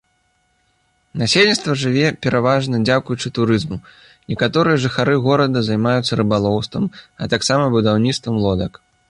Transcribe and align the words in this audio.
Насельніцтва 1.21 1.75
жыве 1.81 2.07
пераважна 2.25 2.79
дзякуючы 2.87 3.27
турызму, 3.35 3.77
некаторыя 4.33 4.81
жыхары 4.87 5.15
горада 5.27 5.65
займаюцца 5.69 6.13
рыбалоўствам, 6.23 6.91
а 7.21 7.31
таксама 7.37 7.71
будаўніцтвам 7.79 8.35
лодак. 8.49 8.73